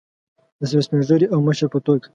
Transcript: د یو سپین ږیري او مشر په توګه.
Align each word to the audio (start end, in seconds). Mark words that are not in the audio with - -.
د 0.59 0.61
یو 0.71 0.81
سپین 0.85 1.01
ږیري 1.07 1.27
او 1.33 1.39
مشر 1.47 1.67
په 1.73 1.79
توګه. 1.85 2.07